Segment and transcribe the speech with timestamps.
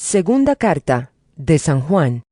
[0.00, 2.22] Segunda carta de San Juan.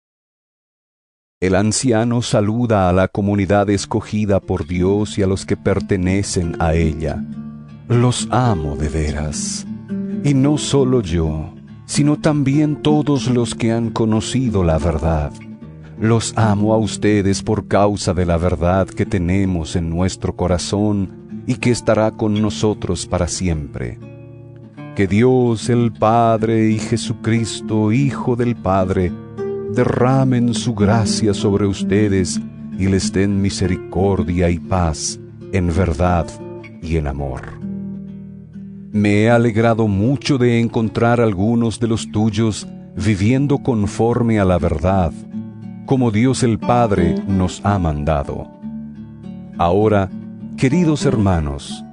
[1.40, 6.74] El anciano saluda a la comunidad escogida por Dios y a los que pertenecen a
[6.74, 7.21] ella.
[7.88, 9.66] Los amo de veras.
[10.22, 11.52] Y no solo yo,
[11.87, 15.33] sino también todos los que han conocido la verdad.
[15.98, 21.57] Los amo a ustedes por causa de la verdad que tenemos en nuestro corazón y
[21.57, 23.98] que estará con nosotros para siempre.
[24.96, 29.12] Que Dios el Padre y Jesucristo, Hijo del Padre,
[29.74, 32.41] derramen su gracia sobre ustedes
[32.78, 35.20] y les den misericordia y paz
[35.52, 36.27] en verdad
[36.80, 37.42] y en amor.
[38.90, 45.12] Me he alegrado mucho de encontrar algunos de los tuyos viviendo conforme a la verdad,
[45.84, 48.51] como Dios el Padre nos ha mandado.
[49.59, 50.09] Ahora,
[50.56, 51.84] queridos hermanos,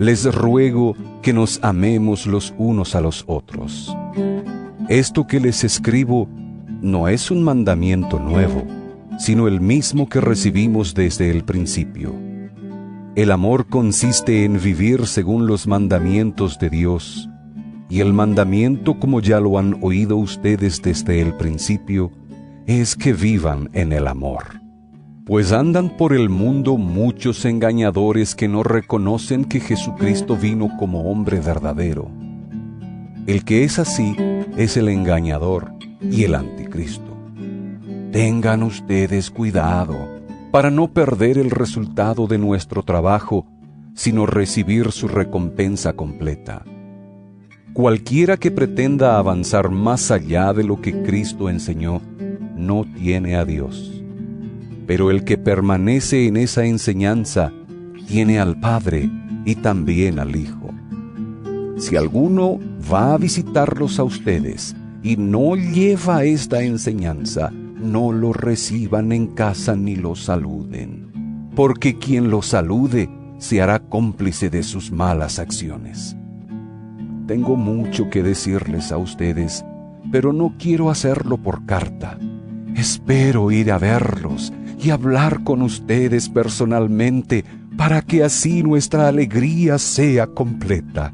[0.00, 3.94] les ruego que nos amemos los unos a los otros.
[4.88, 6.26] Esto que les escribo
[6.80, 8.64] no es un mandamiento nuevo,
[9.18, 12.14] sino el mismo que recibimos desde el principio.
[13.14, 17.28] El amor consiste en vivir según los mandamientos de Dios,
[17.90, 22.10] y el mandamiento, como ya lo han oído ustedes desde el principio,
[22.66, 24.60] es que vivan en el amor.
[25.24, 31.40] Pues andan por el mundo muchos engañadores que no reconocen que Jesucristo vino como hombre
[31.40, 32.10] verdadero.
[33.26, 34.16] El que es así
[34.56, 37.16] es el engañador y el anticristo.
[38.12, 39.94] Tengan ustedes cuidado
[40.50, 43.46] para no perder el resultado de nuestro trabajo,
[43.94, 46.64] sino recibir su recompensa completa.
[47.74, 52.00] Cualquiera que pretenda avanzar más allá de lo que Cristo enseñó,
[52.56, 53.99] no tiene a Dios
[54.90, 57.52] pero el que permanece en esa enseñanza
[58.08, 59.08] tiene al Padre
[59.44, 60.74] y también al Hijo.
[61.76, 62.58] Si alguno
[62.92, 64.74] va a visitarlos a ustedes
[65.04, 72.28] y no lleva esta enseñanza, no lo reciban en casa ni lo saluden, porque quien
[72.28, 76.16] lo salude se hará cómplice de sus malas acciones.
[77.28, 79.64] Tengo mucho que decirles a ustedes,
[80.10, 82.18] pero no quiero hacerlo por carta.
[82.74, 87.44] Espero ir a verlos y hablar con ustedes personalmente
[87.76, 91.12] para que así nuestra alegría sea completa.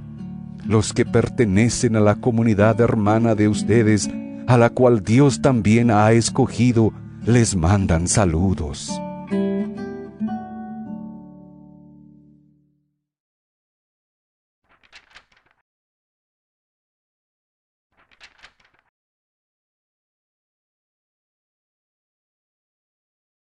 [0.65, 4.11] Los que pertenecen a la comunidad hermana de ustedes,
[4.47, 6.93] a la cual Dios también ha escogido,
[7.25, 9.01] les mandan saludos.